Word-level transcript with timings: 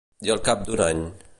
I 0.27 0.31
al 0.35 0.41
cap 0.47 0.63
d'un 0.69 0.83
any? 0.87 1.05